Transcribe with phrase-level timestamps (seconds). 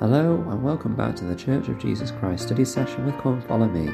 [0.00, 3.66] Hello, and welcome back to the Church of Jesus Christ study session with Come Follow
[3.66, 3.88] Me.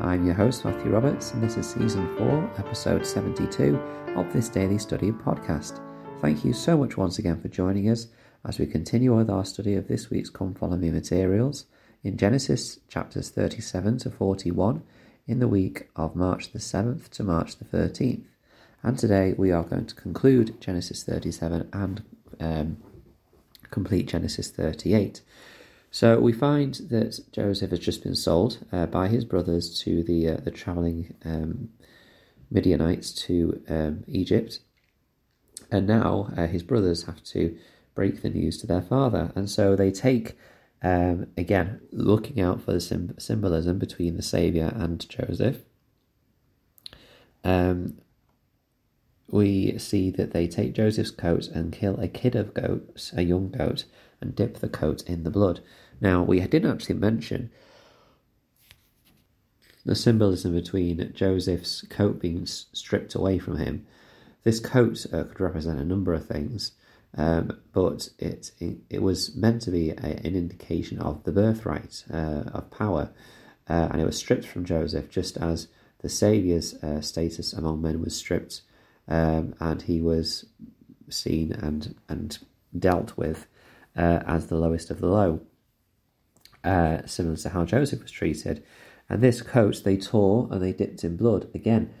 [0.00, 3.74] I'm your host, Matthew Roberts, and this is season 4, episode 72
[4.14, 5.80] of this daily study podcast.
[6.20, 8.06] Thank you so much once again for joining us
[8.46, 11.64] as we continue with our study of this week's Come Follow Me materials
[12.04, 14.84] in Genesis chapters 37 to 41
[15.26, 18.22] in the week of March the 7th to March the 13th.
[18.84, 22.04] And today we are going to conclude Genesis 37 and
[22.38, 22.76] um,
[23.70, 25.22] complete Genesis 38.
[25.90, 30.28] So we find that Joseph has just been sold uh, by his brothers to the
[30.28, 31.70] uh, the traveling um,
[32.50, 34.60] Midianites to um, Egypt,
[35.70, 37.56] and now uh, his brothers have to
[37.94, 40.38] break the news to their father, and so they take
[40.82, 42.80] um, again looking out for the
[43.18, 45.58] symbolism between the Savior and Joseph.
[47.42, 47.98] Um,
[49.30, 53.50] we see that they take Joseph's coat and kill a kid of goats, a young
[53.50, 53.84] goat,
[54.20, 55.60] and dip the coat in the blood.
[56.00, 57.50] Now, we didn't actually mention
[59.84, 63.86] the symbolism between Joseph's coat being stripped away from him.
[64.42, 66.72] This coat uh, could represent a number of things,
[67.16, 68.52] um, but it,
[68.88, 73.10] it, was meant to be a, an indication of the birthright uh, of power,
[73.68, 78.00] uh, and it was stripped from Joseph just as the Saviour's uh, status among men
[78.00, 78.62] was stripped,
[79.10, 80.46] um, and he was
[81.08, 82.38] seen and and
[82.78, 83.46] dealt with
[83.96, 85.40] uh, as the lowest of the low,
[86.64, 88.64] uh, similar to how Joseph was treated.
[89.08, 91.92] And this coat they tore and they dipped in blood, again,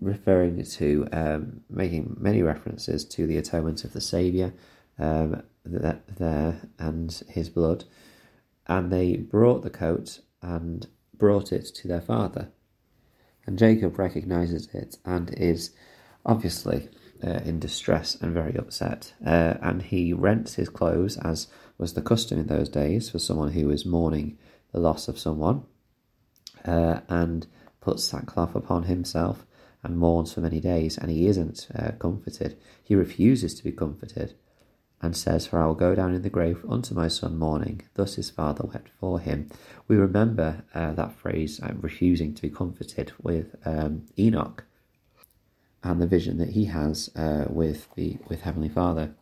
[0.00, 4.52] referring to um, making many references to the atonement of the Saviour
[4.98, 7.84] um, there and his blood.
[8.68, 12.50] And they brought the coat and brought it to their father.
[13.46, 15.74] And Jacob recognizes it and is
[16.24, 16.88] obviously
[17.22, 19.12] uh, in distress and very upset.
[19.24, 23.52] Uh, and he rents his clothes, as was the custom in those days for someone
[23.52, 24.38] who was mourning
[24.72, 25.64] the loss of someone,
[26.64, 27.46] uh, and
[27.80, 29.46] puts sackcloth upon himself
[29.82, 30.98] and mourns for many days.
[30.98, 32.58] And he isn't uh, comforted.
[32.82, 34.34] He refuses to be comforted
[35.00, 37.82] and says, For I will go down in the grave unto my son mourning.
[37.94, 39.48] Thus his father wept for him.
[39.86, 44.64] We remember uh, that phrase, uh, refusing to be comforted, with um, Enoch
[45.82, 49.14] and the vision that he has uh, with the with Heavenly Father,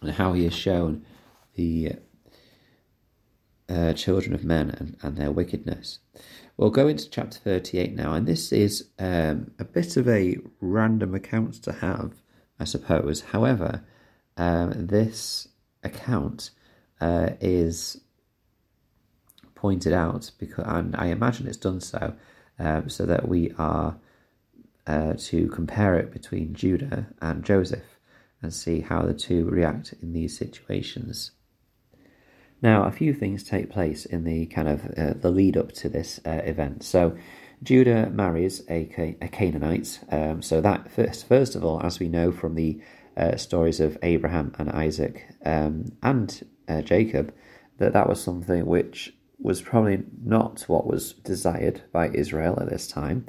[0.00, 1.04] and how he has shown
[1.54, 1.92] the
[3.68, 5.98] uh, children of men and, and their wickedness.
[6.56, 11.14] We'll go into chapter 38 now, and this is um, a bit of a random
[11.14, 12.14] account to have,
[12.58, 13.20] I suppose.
[13.20, 13.84] However,
[14.36, 15.48] um, this
[15.84, 16.50] account
[17.00, 18.00] uh, is
[19.54, 22.14] pointed out because, and I imagine it's done so,
[22.58, 23.96] um, so that we are
[24.88, 27.84] uh, to compare it between Judah and Joseph
[28.42, 31.32] and see how the two react in these situations.
[32.60, 35.88] Now, a few things take place in the kind of uh, the lead up to
[35.88, 36.82] this uh, event.
[36.82, 37.16] So,
[37.62, 40.00] Judah marries a, a Canaanite.
[40.10, 42.80] Um, so that first, first of all, as we know from the
[43.16, 47.34] uh, stories of Abraham and Isaac um, and uh, Jacob,
[47.78, 52.86] that that was something which was probably not what was desired by Israel at this
[52.88, 53.26] time.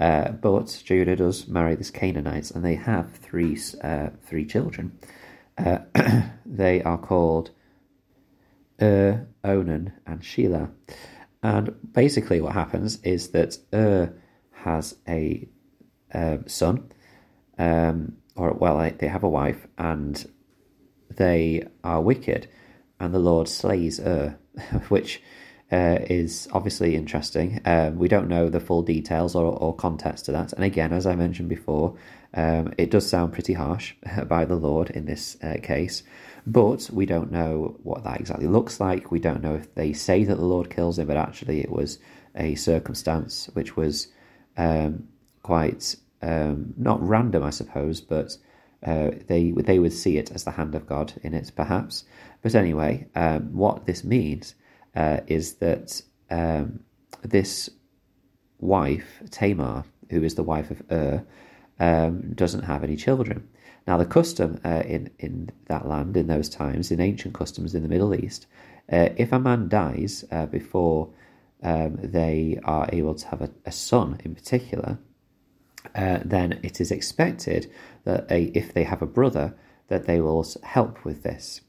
[0.00, 4.98] Uh, but Judah does marry this Canaanite, and they have three uh, three children.
[5.58, 5.80] Uh,
[6.46, 7.50] they are called
[8.80, 10.70] Ur, Onan, and Shelah.
[11.42, 14.14] And basically, what happens is that Ur
[14.52, 15.46] has a
[16.14, 16.90] um, son,
[17.58, 20.24] um, or well, they have a wife, and
[21.10, 22.48] they are wicked,
[22.98, 24.38] and the Lord slays Ur,
[24.88, 25.22] which
[25.72, 27.60] uh, is obviously interesting.
[27.64, 30.52] Um, we don't know the full details or, or, context to that.
[30.52, 31.96] And again, as I mentioned before,
[32.34, 33.94] um, it does sound pretty harsh
[34.26, 36.02] by the Lord in this uh, case,
[36.44, 39.12] but we don't know what that exactly looks like.
[39.12, 41.98] We don't know if they say that the Lord kills him, but actually it was
[42.34, 44.08] a circumstance which was
[44.56, 45.06] um,
[45.42, 48.36] quite um, not random, I suppose, but.
[48.82, 52.04] Uh, they they would see it as the hand of God in it, perhaps.
[52.40, 54.54] But anyway, um, what this means
[54.94, 56.80] uh, is that um,
[57.22, 57.70] this
[58.58, 61.24] wife, Tamar, who is the wife of Ur,
[61.78, 63.48] um, doesn't have any children.
[63.86, 67.82] Now, the custom uh, in in that land in those times, in ancient customs in
[67.82, 68.46] the Middle East,
[68.92, 71.10] uh, if a man dies uh, before
[71.62, 74.98] um, they are able to have a, a son, in particular,
[75.94, 77.70] uh, then it is expected
[78.04, 79.54] that if they have a brother,
[79.88, 81.60] that they will help with this.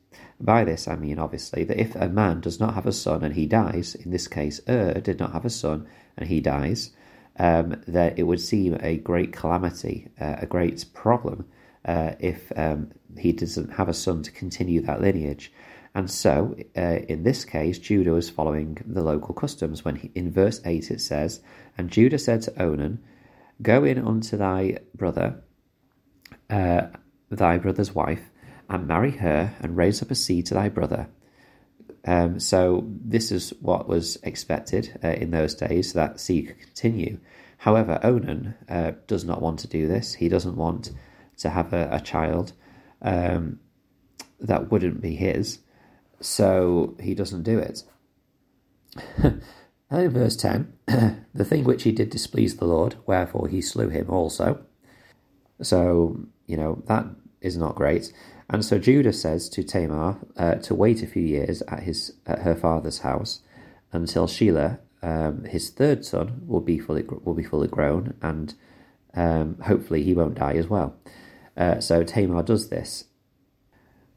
[0.41, 3.35] By this, I mean, obviously, that if a man does not have a son and
[3.35, 6.91] he dies, in this case, Ur did not have a son and he dies,
[7.37, 11.45] um, that it would seem a great calamity, uh, a great problem,
[11.85, 15.53] uh, if um, he doesn't have a son to continue that lineage.
[15.93, 19.85] And so, uh, in this case, Judah was following the local customs.
[19.85, 21.41] When he, in verse 8 it says,
[21.77, 23.03] And Judah said to Onan,
[23.61, 25.41] Go in unto thy brother,
[26.49, 26.87] uh,
[27.29, 28.30] thy brother's wife,
[28.71, 31.09] and marry her, and raise up a seed to thy brother.
[32.05, 37.19] Um, so, this is what was expected uh, in those days, that seed could continue.
[37.57, 40.15] However, Onan uh, does not want to do this.
[40.15, 40.91] He doesn't want
[41.37, 42.53] to have a, a child
[43.03, 43.59] um,
[44.39, 45.59] that wouldn't be his
[46.21, 47.83] so he doesn't do it.
[49.17, 49.41] and
[49.91, 50.73] in verse 10,
[51.33, 54.63] the thing which he did displease the Lord, wherefore he slew him also.
[55.61, 57.05] So, you know, that
[57.41, 58.13] is not great.
[58.49, 62.39] And so Judah says to Tamar uh, to wait a few years at his at
[62.39, 63.41] her father's house
[63.91, 68.53] until Shelah, um, his third son, will be fully will be fully grown, and
[69.13, 70.95] um, hopefully he won't die as well.
[71.55, 73.05] Uh, so Tamar does this,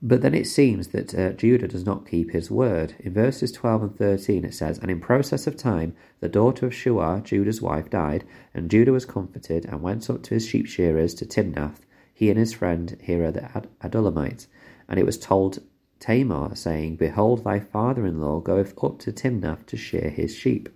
[0.06, 2.94] but then it seems that uh, Judah does not keep his word.
[3.00, 6.72] In verses 12 and 13 it says, And in process of time the daughter of
[6.72, 11.14] Shuah, Judah's wife, died, and Judah was comforted and went up to his sheep shearers
[11.14, 14.46] to Timnath, he and his friend Hira the Ad- Adullamite.
[14.88, 15.58] And it was told
[16.00, 20.68] Tamar, saying, Behold, thy father-in-law goeth up to Timnath to shear his sheep.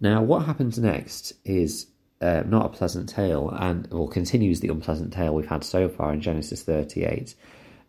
[0.00, 1.86] Now, what happens next is
[2.20, 6.12] uh, not a pleasant tale, and well continues the unpleasant tale we've had so far
[6.12, 7.34] in Genesis 38.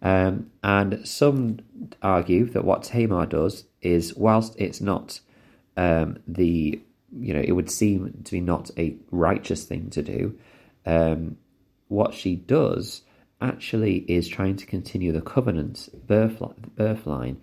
[0.02, 1.60] Um, and some
[2.02, 5.22] argue that what Tamar does is, whilst it's not
[5.78, 6.82] um, the
[7.16, 10.38] you know it would seem to be not a righteous thing to do,
[10.86, 11.38] um,
[11.94, 13.04] what she does
[13.40, 16.42] actually is trying to continue the covenant birth,
[16.76, 17.40] birth line.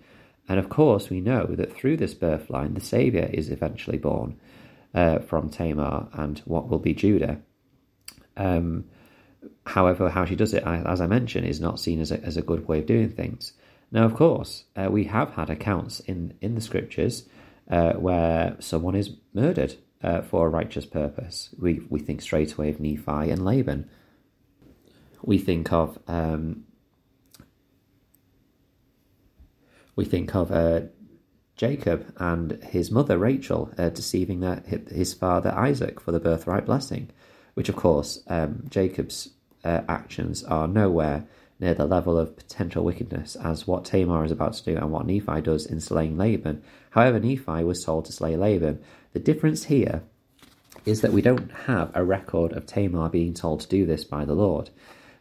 [0.49, 4.39] And of course, we know that through this birth line, the Saviour is eventually born
[4.93, 7.39] uh, from Tamar and what will be Judah.
[8.35, 8.85] Um,
[9.65, 12.41] however, how she does it, as I mentioned, is not seen as a, as a
[12.41, 13.53] good way of doing things.
[13.91, 17.23] Now, of course, uh, we have had accounts in, in the scriptures
[17.69, 21.49] uh, where someone is murdered uh, for a righteous purpose.
[21.57, 23.89] We, we think straight away of Nephi and Laban.
[25.23, 26.65] We think of um,
[29.95, 30.81] we think of uh,
[31.55, 37.09] Jacob and his mother Rachel uh, deceiving their, his father Isaac for the birthright blessing,
[37.53, 39.29] which of course um, Jacob's
[39.63, 41.25] uh, actions are nowhere
[41.59, 45.05] near the level of potential wickedness as what Tamar is about to do and what
[45.05, 46.63] Nephi does in slaying Laban.
[46.89, 48.81] However, Nephi was told to slay Laban.
[49.13, 50.01] The difference here
[50.85, 54.25] is that we don't have a record of Tamar being told to do this by
[54.25, 54.71] the Lord.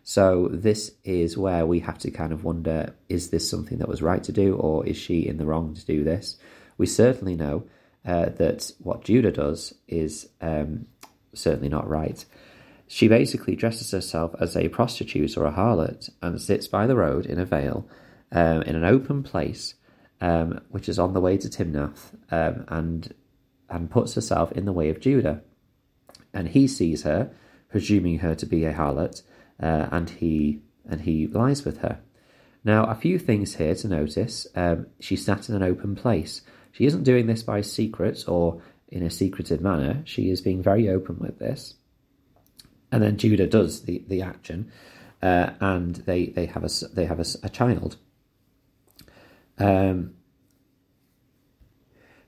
[0.02, 4.02] So this is where we have to kind of wonder: is this something that was
[4.02, 6.36] right to do, or is she in the wrong to do this?
[6.78, 7.64] We certainly know
[8.04, 10.86] uh, that what Judah does is um,
[11.34, 12.24] certainly not right.
[12.86, 17.24] She basically dresses herself as a prostitute or a harlot and sits by the road
[17.24, 17.88] in a veil
[18.32, 19.74] um, in an open place,
[20.20, 23.14] um, which is on the way to Timnath, um, and
[23.68, 25.42] and puts herself in the way of Judah.
[26.34, 27.30] And he sees her,
[27.68, 29.22] presuming her to be a harlot,
[29.62, 32.00] uh, and he and he lies with her.
[32.64, 34.46] Now, a few things here to notice.
[34.54, 36.42] Um, she sat in an open place.
[36.72, 40.02] She isn't doing this by secret or in a secretive manner.
[40.04, 41.74] She is being very open with this.
[42.92, 44.70] And then Judah does the the action,
[45.22, 47.96] uh, and they they have a they have a, a child.
[49.58, 50.14] Um,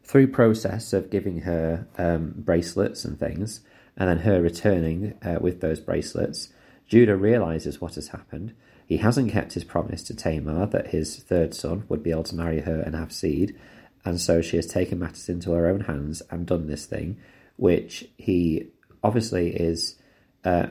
[0.05, 3.61] through process of giving her um, bracelets and things,
[3.97, 6.51] and then her returning uh, with those bracelets,
[6.87, 8.55] Judah realizes what has happened.
[8.87, 12.35] He hasn't kept his promise to Tamar that his third son would be able to
[12.35, 13.59] marry her and have seed,
[14.05, 17.19] and so she has taken matters into her own hands and done this thing,
[17.57, 18.69] which he
[19.03, 19.97] obviously is
[20.45, 20.67] uh,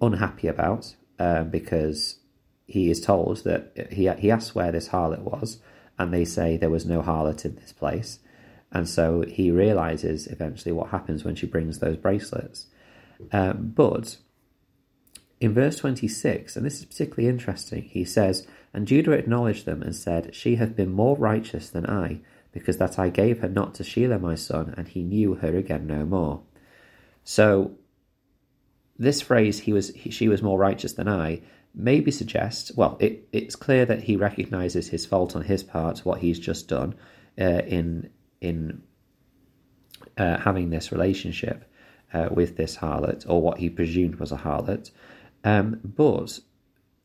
[0.00, 2.16] unhappy about um, because
[2.66, 5.58] he is told that he he asks where this harlot was,
[5.98, 8.20] and they say there was no harlot in this place,
[8.70, 12.66] and so he realizes eventually what happens when she brings those bracelets.
[13.32, 14.16] Um, but
[15.40, 19.96] in verse 26, and this is particularly interesting, he says, And Judah acknowledged them and
[19.96, 22.20] said, She hath been more righteous than I,
[22.52, 25.86] because that I gave her not to Shelah my son, and he knew her again
[25.86, 26.42] no more.
[27.24, 27.72] So,
[28.98, 31.40] this phrase, he was, he, she was more righteous than I,
[31.74, 36.20] maybe suggests, well, it, it's clear that he recognizes his fault on his part, what
[36.20, 36.94] he's just done
[37.40, 38.10] uh, in,
[38.42, 38.82] in
[40.18, 41.64] uh, having this relationship
[42.12, 44.90] uh, with this harlot, or what he presumed was a harlot.
[45.44, 46.40] Um, but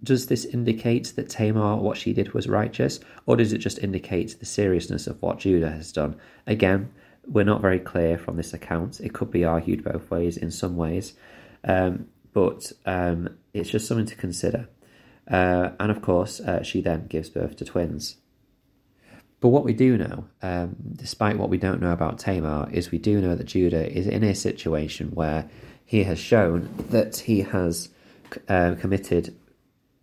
[0.03, 4.39] does this indicate that Tamar, what she did, was righteous, or does it just indicate
[4.39, 6.15] the seriousness of what Judah has done?
[6.45, 6.91] Again,
[7.27, 8.99] we're not very clear from this account.
[8.99, 11.13] It could be argued both ways in some ways,
[11.63, 14.69] um, but um, it's just something to consider.
[15.29, 18.17] Uh, and of course, uh, she then gives birth to twins.
[19.39, 22.97] But what we do know, um, despite what we don't know about Tamar, is we
[22.97, 25.49] do know that Judah is in a situation where
[25.83, 27.89] he has shown that he has
[28.47, 29.35] uh, committed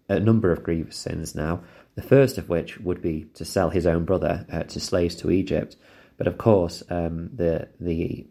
[0.09, 1.62] a number of grievous sins now.
[1.95, 5.31] The first of which would be to sell his own brother uh, to slaves to
[5.31, 5.76] Egypt.
[6.17, 8.26] But of course, um, the the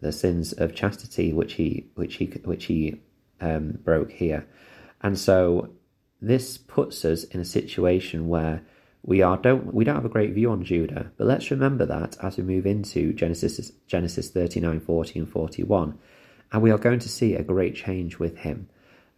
[0.00, 3.00] the sins of chastity which he which he which he
[3.40, 4.46] um, broke here,
[5.02, 5.70] and so
[6.20, 8.62] this puts us in a situation where
[9.02, 12.16] we are don't we don't have a great view on Judah, but let's remember that
[12.22, 15.98] as we move into Genesis Genesis 39, 40 and 41,
[16.52, 18.68] and we are going to see a great change with him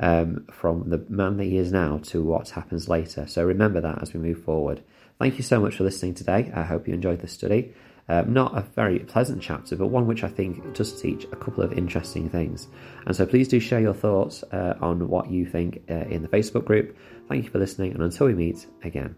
[0.00, 3.26] um, from the man that he is now to what happens later.
[3.26, 4.82] So remember that as we move forward.
[5.18, 6.52] Thank you so much for listening today.
[6.54, 7.74] I hope you enjoyed the study.
[8.08, 11.64] Uh, not a very pleasant chapter, but one which I think does teach a couple
[11.64, 12.68] of interesting things.
[13.04, 16.28] And so please do share your thoughts uh, on what you think uh, in the
[16.28, 16.96] Facebook group.
[17.28, 19.16] Thank you for listening, and until we meet again.